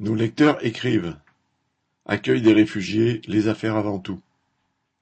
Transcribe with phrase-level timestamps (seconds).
[0.00, 1.16] Nos lecteurs écrivent:
[2.04, 4.20] Accueil des réfugiés, les affaires avant tout.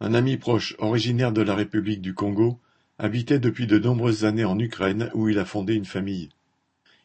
[0.01, 2.59] Un ami proche, originaire de la République du Congo,
[2.99, 6.29] habitait depuis de nombreuses années en Ukraine où il a fondé une famille.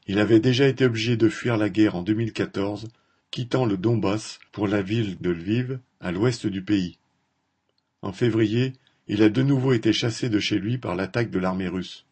[0.05, 2.89] Il avait déjà été obligé de fuir la guerre en 2014,
[3.31, 6.97] quittant le Donbass pour la ville de Lviv, à l'ouest du pays.
[8.01, 8.73] En février,
[9.07, 12.05] il a de nouveau été chassé de chez lui par l'attaque de l'armée russe.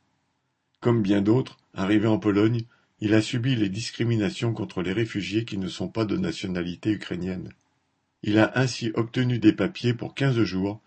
[0.80, 2.64] Comme bien d'autres, arrivé en Pologne,
[3.00, 7.50] il a subi les discriminations contre les réfugiés qui ne sont pas de nationalité ukrainienne.
[8.24, 10.82] Il a ainsi obtenu des papiers pour quinze jours,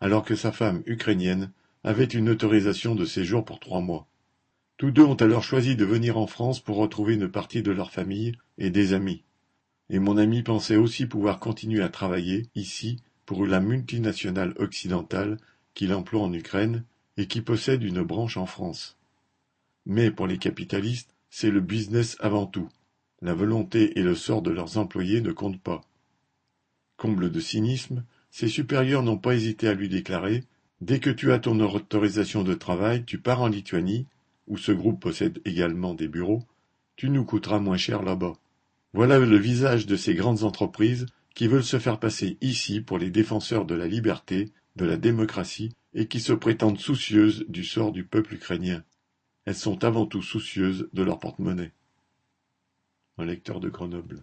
[0.00, 1.50] alors que sa femme ukrainienne
[1.84, 4.06] avait une autorisation de séjour pour trois mois.
[4.76, 7.90] Tous deux ont alors choisi de venir en France pour retrouver une partie de leur
[7.90, 9.24] famille et des amis.
[9.90, 15.38] Et mon ami pensait aussi pouvoir continuer à travailler ici pour la multinationale occidentale
[15.74, 16.84] qu'il emploie en Ukraine
[17.16, 18.96] et qui possède une branche en France.
[19.84, 22.68] Mais pour les capitalistes, c'est le business avant tout.
[23.20, 25.82] La volonté et le sort de leurs employés ne comptent pas.
[26.96, 30.44] Comble de cynisme, ses supérieurs n'ont pas hésité à lui déclarer
[30.80, 34.06] Dès que tu as ton autorisation de travail, tu pars en Lituanie,
[34.46, 36.44] où ce groupe possède également des bureaux,
[36.94, 38.34] tu nous coûteras moins cher là-bas.
[38.92, 43.10] Voilà le visage de ces grandes entreprises qui veulent se faire passer ici pour les
[43.10, 48.04] défenseurs de la liberté, de la démocratie, et qui se prétendent soucieuses du sort du
[48.04, 48.84] peuple ukrainien.
[49.48, 51.72] Elles sont avant tout soucieuses de leur porte-monnaie.
[53.16, 54.22] Un lecteur de Grenoble.